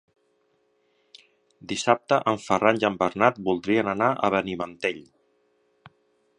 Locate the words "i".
2.81-2.87